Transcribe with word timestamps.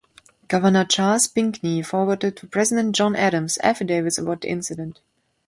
Governor 0.47 0.85
Charles 0.85 1.27
Pinckney 1.27 1.83
forwarded 1.83 2.35
to 2.37 2.47
President 2.47 2.95
John 2.95 3.15
Adams 3.15 3.59
affidavits 3.61 4.17
about 4.17 4.41
the 4.41 4.49
incident. 4.49 4.99